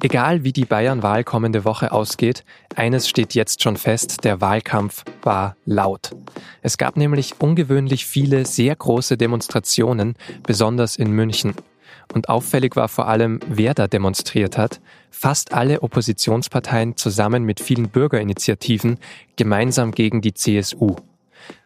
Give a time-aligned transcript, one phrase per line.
[0.00, 2.44] Egal wie die Bayern-Wahl kommende Woche ausgeht,
[2.76, 6.14] eines steht jetzt schon fest, der Wahlkampf war laut.
[6.62, 10.14] Es gab nämlich ungewöhnlich viele sehr große Demonstrationen,
[10.44, 11.54] besonders in München.
[12.14, 14.80] Und auffällig war vor allem, wer da demonstriert hat.
[15.10, 18.98] Fast alle Oppositionsparteien zusammen mit vielen Bürgerinitiativen
[19.34, 20.94] gemeinsam gegen die CSU.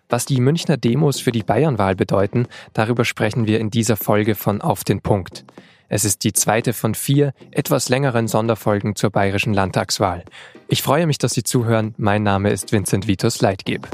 [0.09, 4.63] Was die Münchner Demos für die Bayernwahl bedeuten, darüber sprechen wir in dieser Folge von
[4.63, 5.45] Auf den Punkt.
[5.95, 10.25] Es ist die zweite von vier etwas längeren Sonderfolgen zur bayerischen Landtagswahl.
[10.67, 11.95] Ich freue mich, dass Sie zuhören.
[11.99, 13.87] Mein Name ist Vincent Vitus Leitgeb.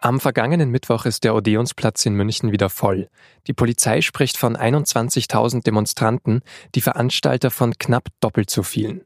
[0.00, 3.10] Am vergangenen Mittwoch ist der Odeonsplatz in München wieder voll.
[3.46, 6.40] Die Polizei spricht von 21.000 Demonstranten,
[6.74, 9.02] die Veranstalter von knapp doppelt so vielen.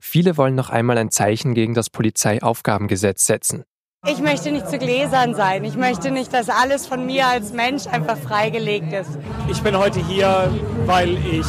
[0.00, 3.62] Viele wollen noch einmal ein Zeichen gegen das Polizeiaufgabengesetz setzen.
[4.10, 5.64] Ich möchte nicht zu Gläsern sein.
[5.64, 9.10] Ich möchte nicht, dass alles von mir als Mensch einfach freigelegt ist.
[9.50, 10.50] Ich bin heute hier,
[10.86, 11.46] weil ich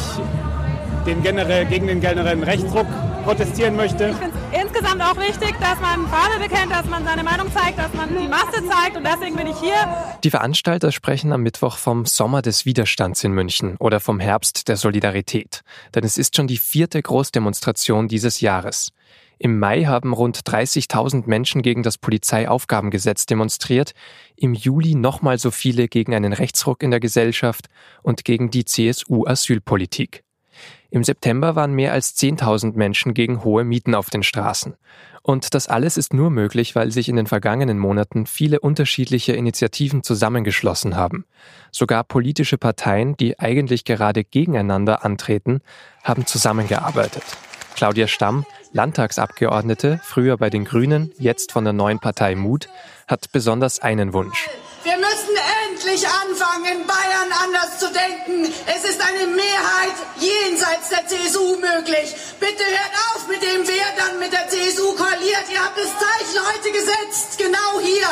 [1.06, 2.86] den generell, gegen den generellen Rechtsdruck
[3.24, 4.10] protestieren möchte.
[4.10, 7.78] Ich finde es insgesamt auch wichtig, dass man Farbe bekennt, dass man seine Meinung zeigt,
[7.78, 9.74] dass man die Masse zeigt und deswegen bin ich hier.
[10.22, 14.76] Die Veranstalter sprechen am Mittwoch vom Sommer des Widerstands in München oder vom Herbst der
[14.76, 15.62] Solidarität.
[15.94, 18.92] Denn es ist schon die vierte Großdemonstration dieses Jahres.
[19.42, 23.94] Im Mai haben rund 30.000 Menschen gegen das Polizeiaufgabengesetz demonstriert,
[24.36, 27.68] im Juli nochmal so viele gegen einen Rechtsruck in der Gesellschaft
[28.02, 30.24] und gegen die CSU-Asylpolitik.
[30.90, 34.76] Im September waren mehr als 10.000 Menschen gegen hohe Mieten auf den Straßen.
[35.22, 40.02] Und das alles ist nur möglich, weil sich in den vergangenen Monaten viele unterschiedliche Initiativen
[40.02, 41.24] zusammengeschlossen haben.
[41.72, 45.62] Sogar politische Parteien, die eigentlich gerade gegeneinander antreten,
[46.04, 47.24] haben zusammengearbeitet.
[47.74, 52.68] Claudia Stamm, Landtagsabgeordnete, früher bei den Grünen, jetzt von der neuen Partei Mut,
[53.08, 54.48] hat besonders einen Wunsch.
[54.84, 55.36] Wir müssen
[55.68, 58.52] endlich anfangen, Bayern anders zu denken.
[58.66, 62.14] Es ist eine Mehrheit jenseits der CSU möglich.
[62.38, 65.46] Bitte hört auf mit dem, wer dann mit der CSU koaliert.
[65.52, 68.06] Ihr habt das Zeichen heute gesetzt, genau hier.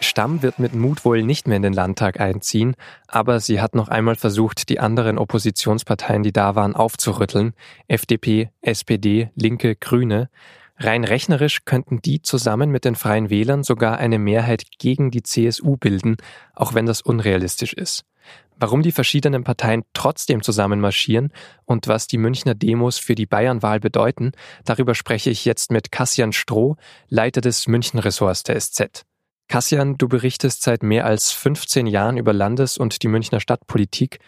[0.00, 2.74] Stamm wird mit Mut wohl nicht mehr in den Landtag einziehen,
[3.06, 7.52] aber sie hat noch einmal versucht, die anderen Oppositionsparteien, die da waren, aufzurütteln.
[7.86, 10.30] FDP, SPD, Linke, Grüne.
[10.78, 15.76] Rein rechnerisch könnten die zusammen mit den Freien Wählern sogar eine Mehrheit gegen die CSU
[15.76, 16.16] bilden,
[16.54, 18.04] auch wenn das unrealistisch ist.
[18.58, 21.32] Warum die verschiedenen Parteien trotzdem zusammen marschieren
[21.64, 24.32] und was die Münchner Demos für die Bayernwahl bedeuten,
[24.64, 26.76] darüber spreche ich jetzt mit Kassian Stroh,
[27.08, 29.04] Leiter des München-Ressorts der SZ.
[29.50, 34.20] Kassian, du berichtest seit mehr als 15 Jahren über Landes- und die Münchner Stadtpolitik.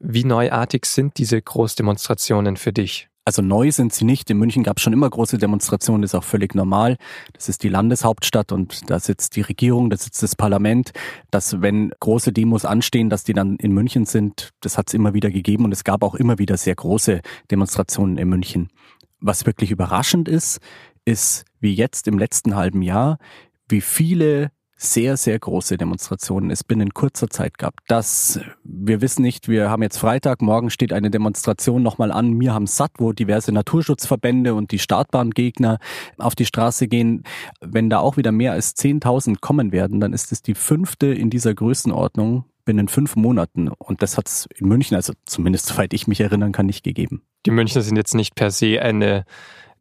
[0.00, 3.08] Wie neuartig sind diese Großdemonstrationen für dich?
[3.24, 4.30] Also neu sind sie nicht.
[4.30, 6.98] In München gab es schon immer große Demonstrationen, das ist auch völlig normal.
[7.32, 10.92] Das ist die Landeshauptstadt und da sitzt die Regierung, da sitzt das Parlament.
[11.30, 15.14] Dass wenn große Demos anstehen, dass die dann in München sind, das hat es immer
[15.14, 18.68] wieder gegeben und es gab auch immer wieder sehr große Demonstrationen in München.
[19.20, 20.58] Was wirklich überraschend ist,
[21.06, 23.16] ist wie jetzt im letzten halben Jahr,
[23.70, 27.74] wie viele sehr, sehr große Demonstrationen es binnen kurzer Zeit gab.
[27.88, 32.52] Das, wir wissen nicht, wir haben jetzt Freitag, morgen steht eine Demonstration nochmal an, mir
[32.52, 35.78] haben satt, wo diverse Naturschutzverbände und die Startbahngegner
[36.18, 37.24] auf die Straße gehen.
[37.60, 41.30] Wenn da auch wieder mehr als 10.000 kommen werden, dann ist es die fünfte in
[41.30, 43.68] dieser Größenordnung binnen fünf Monaten.
[43.68, 47.22] Und das hat es in München, also zumindest soweit ich mich erinnern kann, nicht gegeben.
[47.46, 49.24] Die Münchner sind jetzt nicht per se eine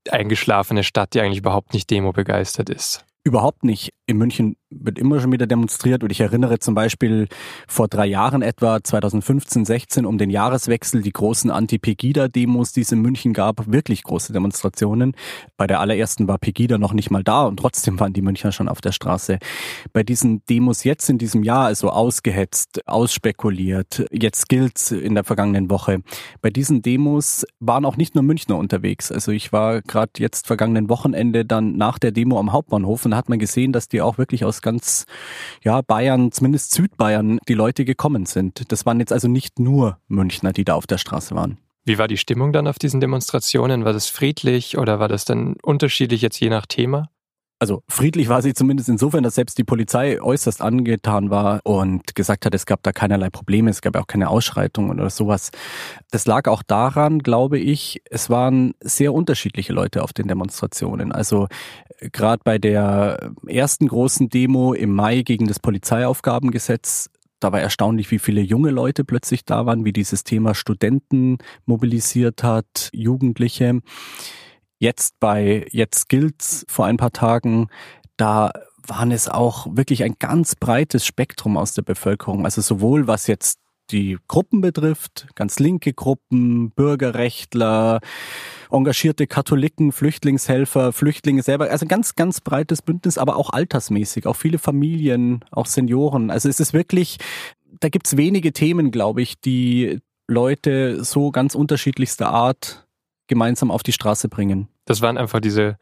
[0.09, 3.05] eingeschlafene Stadt, die eigentlich überhaupt nicht demo begeistert ist.
[3.23, 3.91] Überhaupt nicht.
[4.05, 7.27] In München wird immer schon wieder demonstriert und ich erinnere zum Beispiel
[7.67, 13.01] vor drei Jahren etwa, 2015, 16, um den Jahreswechsel, die großen Anti-Pegida-Demos, die es in
[13.01, 15.15] München gab, wirklich große Demonstrationen.
[15.57, 18.69] Bei der allerersten war Pegida noch nicht mal da und trotzdem waren die Münchner schon
[18.69, 19.39] auf der Straße.
[19.93, 25.69] Bei diesen Demos jetzt in diesem Jahr, also ausgehetzt, ausspekuliert, jetzt gilt's in der vergangenen
[25.69, 25.99] Woche.
[26.41, 29.11] Bei diesen Demos waren auch nicht nur Münchner unterwegs.
[29.11, 33.29] Also ich war gerade jetzt vergangenen Wochenende dann nach der Demo am Hauptbahnhof und hat
[33.29, 35.05] man gesehen, dass die auch wirklich aus ganz
[35.63, 38.71] ja, Bayern, zumindest Südbayern, die Leute gekommen sind.
[38.71, 41.57] Das waren jetzt also nicht nur Münchner, die da auf der Straße waren.
[41.85, 43.85] Wie war die Stimmung dann auf diesen Demonstrationen?
[43.85, 47.09] War das friedlich oder war das dann unterschiedlich jetzt je nach Thema?
[47.59, 52.45] Also friedlich war sie zumindest insofern, dass selbst die Polizei äußerst angetan war und gesagt
[52.45, 55.51] hat, es gab da keinerlei Probleme, es gab auch keine Ausschreitungen oder sowas.
[56.11, 61.11] Das lag auch daran, glaube ich, es waren sehr unterschiedliche Leute auf den Demonstrationen.
[61.11, 61.47] Also
[61.99, 67.09] äh, gerade bei der ersten großen Demo im Mai gegen das Polizeiaufgabengesetz
[67.41, 72.43] da war erstaunlich, wie viele junge Leute plötzlich da waren, wie dieses Thema Studenten mobilisiert
[72.43, 73.81] hat, Jugendliche.
[74.79, 77.67] Jetzt bei Jetzt gilt's vor ein paar Tagen,
[78.17, 78.51] da
[78.87, 82.45] waren es auch wirklich ein ganz breites Spektrum aus der Bevölkerung.
[82.45, 83.59] Also sowohl was jetzt
[83.91, 87.99] die Gruppen betrifft, ganz linke Gruppen, Bürgerrechtler,
[88.71, 94.57] engagierte Katholiken, Flüchtlingshelfer, Flüchtlinge selber, also ganz, ganz breites Bündnis, aber auch altersmäßig, auch viele
[94.57, 96.31] Familien, auch Senioren.
[96.31, 97.17] Also es ist wirklich,
[97.79, 102.84] da gibt's wenige Themen, glaube ich, die Leute so ganz unterschiedlichster Art
[103.27, 104.67] gemeinsam auf die Straße bringen.
[104.85, 105.77] Das waren einfach diese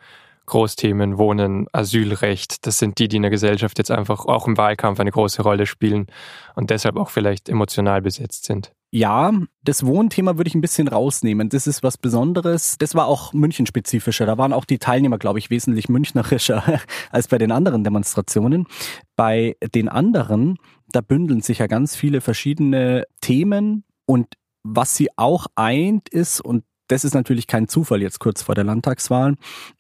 [0.46, 5.00] Großthemen, Wohnen, Asylrecht, das sind die, die in der Gesellschaft jetzt einfach auch im Wahlkampf
[5.00, 6.08] eine große Rolle spielen
[6.56, 8.74] und deshalb auch vielleicht emotional besetzt sind.
[8.92, 9.32] Ja,
[9.64, 11.50] das Wohnthema würde ich ein bisschen rausnehmen.
[11.50, 12.78] Das ist was Besonderes.
[12.78, 14.28] Das war auch münchenspezifischer.
[14.28, 16.64] Da waren auch die Teilnehmer, glaube ich, wesentlich münchnerischer
[17.12, 18.68] als bei den anderen Demonstrationen.
[19.16, 20.58] Bei den anderen,
[20.92, 24.28] da bündeln sich ja ganz viele verschiedene Themen und
[24.62, 26.64] was sie auch eint ist, und
[26.94, 29.36] das ist natürlich kein Zufall jetzt kurz vor der Landtagswahl,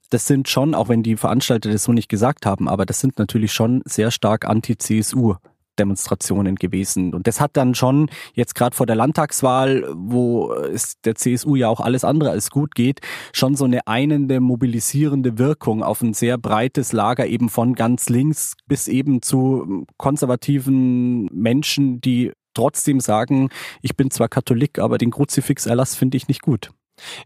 [0.09, 3.19] das sind schon, auch wenn die Veranstalter das so nicht gesagt haben, aber das sind
[3.19, 5.35] natürlich schon sehr stark anti-CSU.
[5.79, 7.15] Demonstrationen gewesen.
[7.15, 11.67] Und das hat dann schon jetzt gerade vor der Landtagswahl, wo es der CSU ja
[11.67, 12.99] auch alles andere als gut geht,
[13.31, 18.53] schon so eine einende, mobilisierende Wirkung auf ein sehr breites Lager eben von ganz links
[18.67, 23.49] bis eben zu konservativen Menschen, die trotzdem sagen,
[23.81, 26.69] ich bin zwar Katholik, aber den Kruzifixerlass finde ich nicht gut.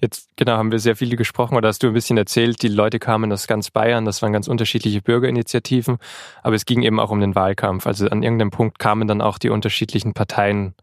[0.01, 3.00] Jetzt, genau, haben wir sehr viele gesprochen oder hast du ein bisschen erzählt, die Leute
[3.00, 5.97] kamen aus ganz Bayern, das waren ganz unterschiedliche Bürgerinitiativen,
[6.44, 7.88] aber es ging eben auch um den Wahlkampf.
[7.88, 10.75] Also an irgendeinem Punkt kamen dann auch die unterschiedlichen Parteien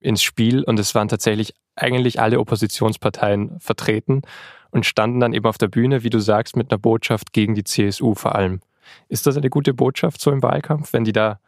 [0.00, 4.22] ins Spiel und es waren tatsächlich eigentlich alle Oppositionsparteien vertreten
[4.70, 7.64] und standen dann eben auf der Bühne, wie du sagst, mit einer Botschaft gegen die
[7.64, 8.60] CSU vor allem.
[9.08, 11.38] Ist das eine gute Botschaft so im Wahlkampf, wenn die da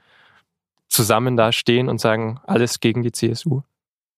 [0.88, 3.62] zusammen da stehen und sagen, alles gegen die CSU?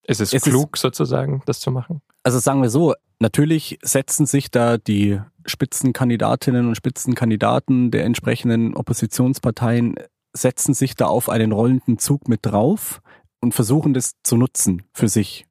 [0.03, 2.03] Ist es, es klug ist, sozusagen, das zu machen?
[2.25, 9.97] Also sagen wir so, natürlich setzen sich da die Spitzenkandidatinnen und Spitzenkandidaten der entsprechenden Oppositionsparteien,
[10.33, 13.03] setzen sich da auf einen rollenden Zug mit drauf
[13.41, 15.47] und versuchen das zu nutzen für sich.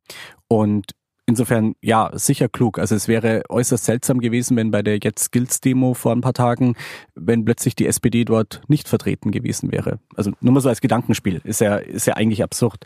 [0.48, 0.94] Und
[1.26, 2.80] Insofern, ja, sicher klug.
[2.80, 6.34] Also es wäre äußerst seltsam gewesen, wenn bei der Jetzt Skills Demo vor ein paar
[6.34, 6.76] Tagen,
[7.16, 10.00] wenn plötzlich die SPD dort nicht vertreten gewesen wäre.
[10.16, 11.40] Also nur mal so als Gedankenspiel.
[11.46, 12.86] Ist ja, ist ja eigentlich absurd.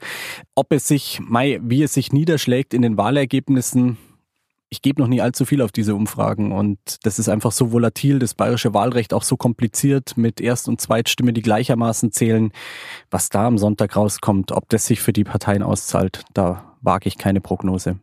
[0.54, 3.98] Ob es sich, Mai, wie es sich niederschlägt in den Wahlergebnissen,
[4.70, 8.20] ich gebe noch nie allzu viel auf diese Umfragen und das ist einfach so volatil,
[8.20, 12.52] das bayerische Wahlrecht auch so kompliziert mit Erst- und Zweitstimme, die gleichermaßen zählen.
[13.10, 17.18] Was da am Sonntag rauskommt, ob das sich für die Parteien auszahlt, da wage ich
[17.18, 18.00] keine Prognose.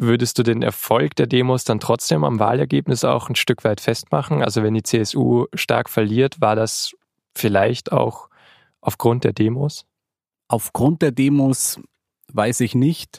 [0.00, 4.44] Würdest du den Erfolg der Demos dann trotzdem am Wahlergebnis auch ein Stück weit festmachen?
[4.44, 6.94] Also wenn die CSU stark verliert, war das
[7.34, 8.28] vielleicht auch
[8.80, 9.86] aufgrund der Demos?
[10.46, 11.80] Aufgrund der Demos
[12.32, 13.18] weiß ich nicht.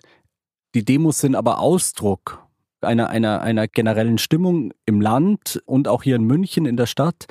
[0.74, 2.48] Die Demos sind aber Ausdruck
[2.80, 7.26] einer, einer, einer generellen Stimmung im Land und auch hier in München in der Stadt.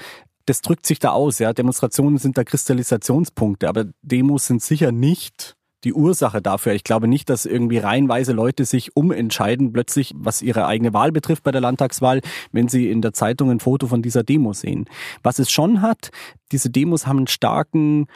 [0.45, 1.55] Das drückt sich da aus, ja.
[1.55, 6.75] Demonstrationen sind da Kristallisationspunkte, aber Demos sind sicher nicht die Ursache dafür.
[6.75, 11.45] Ich glaube nicht, dass irgendwie reihenweise Leute sich umentscheiden, plötzlich, was ihre eigene Wahl betrifft
[11.45, 12.21] bei der Landtagswahl,
[12.53, 14.87] wenn sie in der Zeitung ein Foto von dieser Demo sehen.
[15.23, 16.11] Was es schon hat,
[16.53, 18.07] diese Demos haben einen starken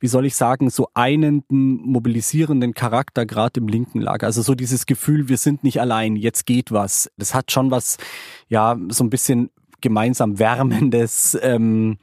[0.00, 4.26] wie soll ich sagen, so einenden, mobilisierenden Charakter, gerade im linken Lager.
[4.26, 7.10] Also so dieses Gefühl, wir sind nicht allein, jetzt geht was.
[7.16, 7.96] Das hat schon was,
[8.48, 11.36] ja, so ein bisschen gemeinsam Wärmendes.
[11.42, 11.98] Ähm,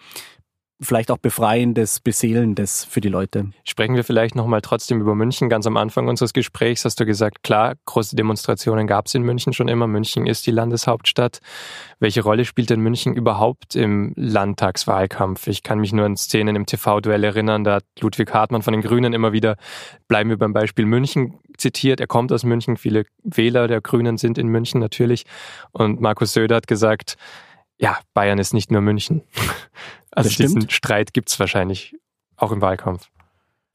[0.82, 3.52] vielleicht auch befreiendes, beseelendes für die Leute.
[3.64, 5.48] Sprechen wir vielleicht nochmal trotzdem über München.
[5.48, 9.54] Ganz am Anfang unseres Gesprächs hast du gesagt, klar, große Demonstrationen gab es in München
[9.54, 9.88] schon immer.
[9.88, 11.40] München ist die Landeshauptstadt.
[12.00, 15.48] Welche Rolle spielt denn München überhaupt im Landtagswahlkampf?
[15.48, 18.82] Ich kann mich nur an Szenen im TV-Duell erinnern, da hat Ludwig Hartmann von den
[18.82, 19.56] Grünen immer wieder,
[20.08, 22.02] bleiben wir beim Beispiel München zitiert.
[22.02, 25.26] Er kommt aus München, viele Wähler der Grünen sind in München natürlich.
[25.72, 27.16] Und Markus Söder hat gesagt,
[27.78, 29.22] ja, Bayern ist nicht nur München.
[30.18, 31.94] Also diesen Streit gibt's wahrscheinlich
[32.38, 33.10] auch im Wahlkampf.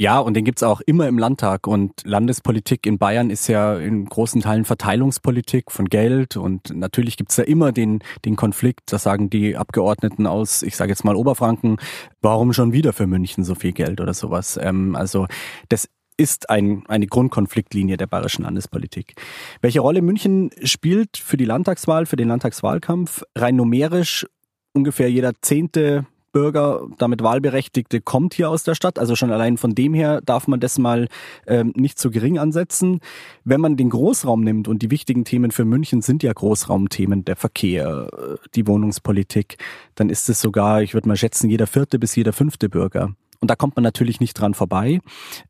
[0.00, 1.66] Ja, und den gibt's auch immer im Landtag.
[1.66, 6.38] Und Landespolitik in Bayern ist ja in großen Teilen Verteilungspolitik von Geld.
[6.38, 10.92] Und natürlich gibt's da immer den, den Konflikt, das sagen die Abgeordneten aus, ich sage
[10.92, 11.76] jetzt mal Oberfranken,
[12.22, 14.58] warum schon wieder für München so viel Geld oder sowas.
[14.58, 15.26] Ähm, also
[15.68, 19.14] das ist ein, eine Grundkonfliktlinie der bayerischen Landespolitik.
[19.62, 23.22] Welche Rolle München spielt für die Landtagswahl, für den Landtagswahlkampf?
[23.34, 24.26] Rein numerisch
[24.74, 28.98] ungefähr jeder zehnte Bürger, damit Wahlberechtigte, kommt hier aus der Stadt.
[28.98, 31.08] Also schon allein von dem her darf man das mal
[31.46, 33.00] ähm, nicht zu gering ansetzen.
[33.44, 37.36] Wenn man den Großraum nimmt und die wichtigen Themen für München sind ja Großraumthemen, der
[37.36, 39.56] Verkehr, äh, die Wohnungspolitik,
[39.94, 43.16] dann ist es sogar, ich würde mal schätzen, jeder vierte bis jeder fünfte Bürger.
[43.40, 45.00] Und da kommt man natürlich nicht dran vorbei.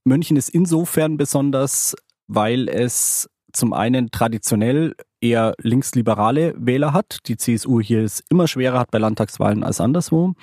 [0.04, 1.96] München ist insofern besonders,
[2.28, 7.18] weil es zum einen traditionell eher linksliberale Wähler hat.
[7.26, 10.34] Die CSU hier es immer schwerer hat bei Landtagswahlen als anderswo.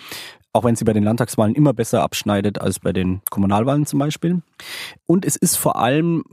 [0.54, 4.42] auch wenn sie bei den Landtagswahlen immer besser abschneidet als bei den Kommunalwahlen zum Beispiel.
[5.06, 6.24] Und es ist vor allem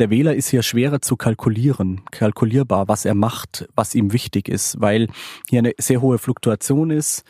[0.00, 4.80] der Wähler ist hier schwerer zu kalkulieren, kalkulierbar, was er macht, was ihm wichtig ist,
[4.80, 5.08] weil
[5.48, 7.22] hier eine sehr hohe Fluktuation ist.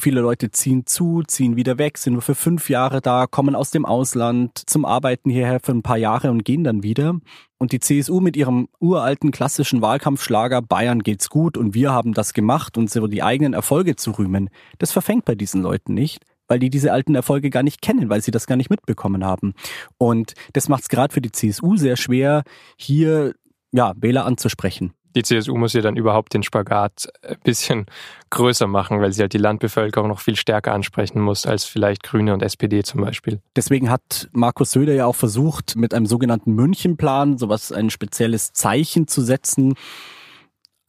[0.00, 3.70] Viele Leute ziehen zu, ziehen wieder weg, sind nur für fünf Jahre da, kommen aus
[3.70, 7.18] dem Ausland zum Arbeiten hierher für ein paar Jahre und gehen dann wieder.
[7.58, 12.32] Und die CSU mit ihrem uralten klassischen Wahlkampfschlager Bayern geht's gut und wir haben das
[12.32, 16.58] gemacht und so die eigenen Erfolge zu rühmen, das verfängt bei diesen Leuten nicht weil
[16.58, 19.52] die diese alten Erfolge gar nicht kennen, weil sie das gar nicht mitbekommen haben.
[19.98, 22.42] Und das macht es gerade für die CSU sehr schwer,
[22.78, 23.34] hier
[23.70, 24.94] ja, Wähler anzusprechen.
[25.14, 27.86] Die CSU muss ja dann überhaupt den Spagat ein bisschen
[28.30, 32.34] größer machen, weil sie halt die Landbevölkerung noch viel stärker ansprechen muss als vielleicht Grüne
[32.34, 33.40] und SPD zum Beispiel.
[33.56, 39.08] Deswegen hat Markus Söder ja auch versucht, mit einem sogenannten Münchenplan sowas ein spezielles Zeichen
[39.08, 39.74] zu setzen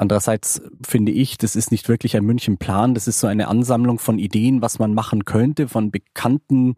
[0.02, 4.18] Andererseits finde ich, das ist nicht wirklich ein Münchenplan, das ist so eine Ansammlung von
[4.18, 6.76] Ideen, was man machen könnte, von bekannten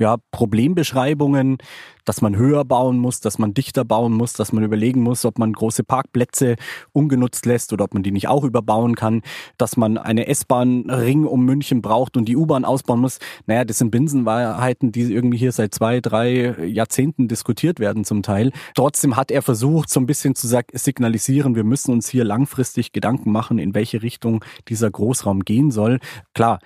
[0.00, 1.58] ja, Problembeschreibungen,
[2.04, 5.38] dass man höher bauen muss, dass man dichter bauen muss, dass man überlegen muss, ob
[5.38, 6.56] man große Parkplätze
[6.90, 9.22] ungenutzt lässt oder ob man die nicht auch überbauen kann,
[9.58, 13.18] dass man eine S-Bahn-Ring um München braucht und die U-Bahn ausbauen muss.
[13.46, 18.50] Naja, das sind Binsenwahrheiten, die irgendwie hier seit zwei, drei Jahrzehnten diskutiert werden zum Teil.
[18.74, 22.55] Trotzdem hat er versucht, so ein bisschen zu signalisieren, wir müssen uns hier langfristig
[22.92, 25.98] Gedanken machen, in welche Richtung dieser Großraum gehen soll.
[26.34, 26.58] Klar,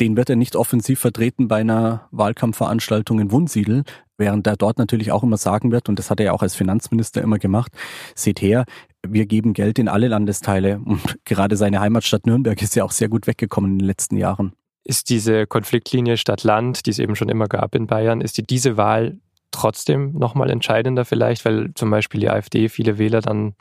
[0.00, 3.84] den wird er nicht offensiv vertreten bei einer Wahlkampfveranstaltung in Wunsiedel,
[4.16, 6.54] während er dort natürlich auch immer sagen wird, und das hat er ja auch als
[6.54, 7.72] Finanzminister immer gemacht,
[8.14, 8.64] seht her,
[9.06, 13.08] wir geben Geld in alle Landesteile und gerade seine Heimatstadt Nürnberg ist ja auch sehr
[13.08, 14.52] gut weggekommen in den letzten Jahren.
[14.84, 18.76] Ist diese Konfliktlinie Stadt-Land, die es eben schon immer gab in Bayern, ist die diese
[18.76, 19.18] Wahl
[19.52, 23.54] trotzdem nochmal entscheidender vielleicht, weil zum Beispiel die AfD viele Wähler dann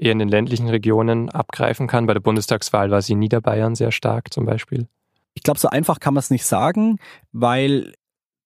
[0.00, 2.06] eher in den ländlichen Regionen abgreifen kann.
[2.06, 4.88] Bei der Bundestagswahl war sie in Niederbayern sehr stark zum Beispiel.
[5.34, 6.98] Ich glaube, so einfach kann man es nicht sagen,
[7.32, 7.92] weil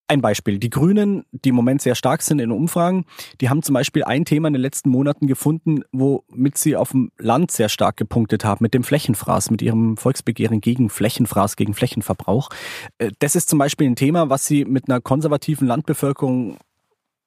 [0.07, 0.59] ein Beispiel.
[0.59, 3.07] Die Grünen, die im Moment sehr stark sind in Umfragen,
[3.41, 7.11] die haben zum Beispiel ein Thema in den letzten Monaten gefunden, womit sie auf dem
[7.19, 12.51] Land sehr stark gepunktet haben, mit dem Flächenfraß, mit ihrem Volksbegehren gegen Flächenfraß, gegen Flächenverbrauch.
[12.99, 16.59] Äh, das ist zum Beispiel ein Thema, was sie mit einer konservativen Landbevölkerung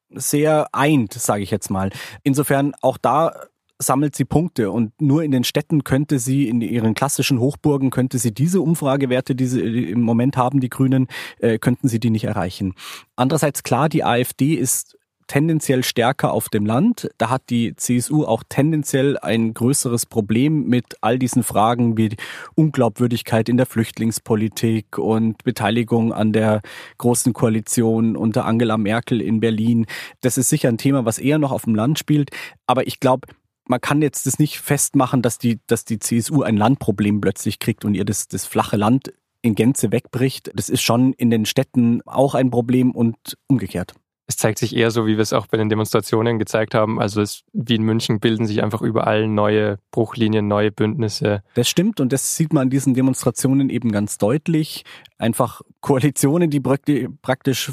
[0.10, 1.90] sehr eint, sage ich jetzt mal.
[2.24, 3.34] Insofern auch da
[3.80, 8.18] sammelt sie Punkte und nur in den Städten könnte sie, in ihren klassischen Hochburgen, könnte
[8.18, 11.08] sie diese Umfragewerte, die sie im Moment haben, die Grünen,
[11.40, 12.74] äh, könnten sie die nicht erreichen.
[13.16, 17.10] Andererseits klar, die AfD ist tendenziell stärker auf dem Land.
[17.18, 22.16] Da hat die CSU auch tendenziell ein größeres Problem mit all diesen Fragen wie
[22.56, 26.62] Unglaubwürdigkeit in der Flüchtlingspolitik und Beteiligung an der
[26.98, 29.86] großen Koalition unter Angela Merkel in Berlin.
[30.22, 32.32] Das ist sicher ein Thema, was eher noch auf dem Land spielt.
[32.66, 33.28] Aber ich glaube,
[33.68, 37.86] man kann jetzt das nicht festmachen, dass die, dass die CSU ein Landproblem plötzlich kriegt
[37.86, 40.52] und ihr das, das flache Land in Gänze wegbricht.
[40.56, 43.94] Das ist schon in den Städten auch ein Problem und umgekehrt
[44.30, 47.00] es zeigt sich eher so, wie wir es auch bei den Demonstrationen gezeigt haben.
[47.00, 51.44] Also es, wie in München bilden sich einfach überall neue Bruchlinien, neue Bündnisse.
[51.54, 54.84] Das stimmt und das sieht man an diesen Demonstrationen eben ganz deutlich.
[55.18, 57.72] Einfach Koalitionen, die praktisch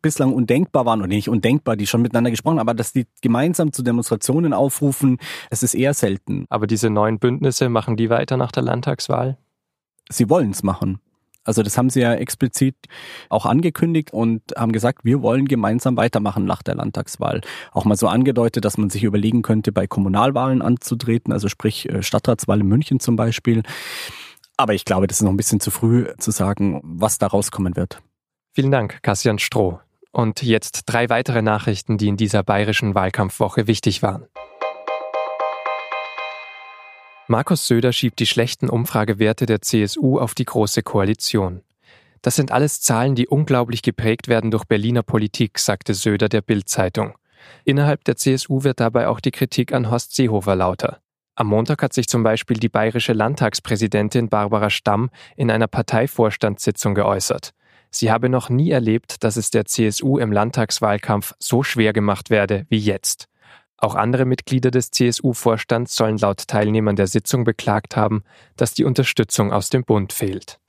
[0.00, 3.70] bislang undenkbar waren, oder nicht undenkbar, die schon miteinander gesprochen haben, aber dass die gemeinsam
[3.74, 5.18] zu Demonstrationen aufrufen,
[5.50, 6.46] es ist eher selten.
[6.48, 9.36] Aber diese neuen Bündnisse, machen die weiter nach der Landtagswahl?
[10.08, 10.98] Sie wollen es machen.
[11.50, 12.76] Also das haben sie ja explizit
[13.28, 17.40] auch angekündigt und haben gesagt, wir wollen gemeinsam weitermachen nach der Landtagswahl.
[17.72, 22.04] Auch mal so angedeutet, dass man sich überlegen könnte, bei Kommunalwahlen anzutreten, also sprich äh,
[22.04, 23.64] Stadtratswahl in München zum Beispiel.
[24.56, 27.74] Aber ich glaube, das ist noch ein bisschen zu früh zu sagen, was da rauskommen
[27.74, 28.00] wird.
[28.52, 29.80] Vielen Dank, Kassian Stroh.
[30.12, 34.26] Und jetzt drei weitere Nachrichten, die in dieser bayerischen Wahlkampfwoche wichtig waren.
[37.30, 41.62] Markus Söder schiebt die schlechten Umfragewerte der CSU auf die Große Koalition.
[42.22, 47.14] Das sind alles Zahlen, die unglaublich geprägt werden durch Berliner Politik, sagte Söder der Bild-Zeitung.
[47.64, 50.98] Innerhalb der CSU wird dabei auch die Kritik an Horst Seehofer lauter.
[51.36, 57.52] Am Montag hat sich zum Beispiel die bayerische Landtagspräsidentin Barbara Stamm in einer Parteivorstandssitzung geäußert.
[57.92, 62.66] Sie habe noch nie erlebt, dass es der CSU im Landtagswahlkampf so schwer gemacht werde
[62.70, 63.28] wie jetzt.
[63.80, 68.22] Auch andere Mitglieder des CSU-Vorstands sollen laut Teilnehmern der Sitzung beklagt haben,
[68.56, 70.60] dass die Unterstützung aus dem Bund fehlt.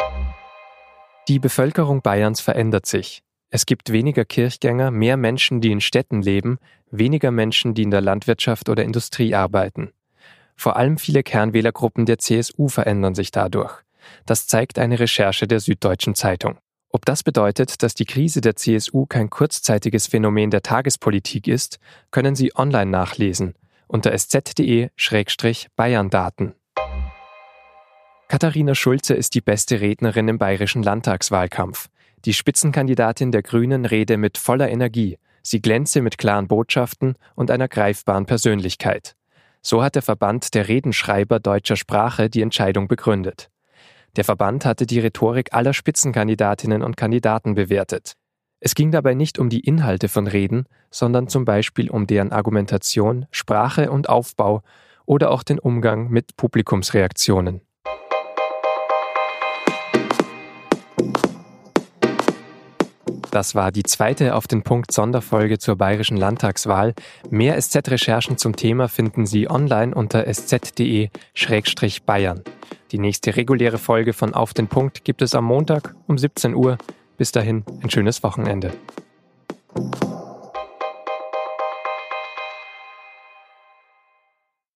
[1.28, 3.22] Die Bevölkerung Bayerns verändert sich.
[3.50, 6.58] Es gibt weniger Kirchgänger, mehr Menschen, die in Städten leben,
[6.90, 9.92] weniger Menschen, die in der Landwirtschaft oder Industrie arbeiten.
[10.56, 13.74] Vor allem viele Kernwählergruppen der CSU verändern sich dadurch.
[14.26, 16.58] Das zeigt eine Recherche der Süddeutschen Zeitung.
[16.94, 21.80] Ob das bedeutet, dass die Krise der CSU kein kurzzeitiges Phänomen der Tagespolitik ist,
[22.12, 23.56] können Sie online nachlesen
[23.92, 26.54] unter sz.de-bayerndaten.
[28.30, 31.90] Katharina Schulze ist die beste Rednerin im bayerischen Landtagswahlkampf.
[32.24, 35.18] Die Spitzenkandidatin der Grünen rede mit voller Energie.
[35.44, 39.18] Sie glänze mit klaren Botschaften und einer greifbaren Persönlichkeit.
[39.62, 43.51] So hat der Verband der Redenschreiber deutscher Sprache die Entscheidung begründet.
[44.16, 48.14] Der Verband hatte die Rhetorik aller Spitzenkandidatinnen und Kandidaten bewertet.
[48.60, 53.26] Es ging dabei nicht um die Inhalte von Reden, sondern zum Beispiel um deren Argumentation,
[53.32, 54.62] Sprache und Aufbau
[55.06, 57.62] oder auch den Umgang mit Publikumsreaktionen.
[63.32, 66.94] Das war die zweite auf den Punkt Sonderfolge zur bayerischen Landtagswahl.
[67.30, 71.14] Mehr SZ-Recherchen zum Thema finden Sie online unter sz.de-bayern.
[72.92, 76.78] Die nächste reguläre Folge von Auf den Punkt gibt es am Montag um 17 Uhr.
[77.18, 78.74] Bis dahin ein schönes Wochenende.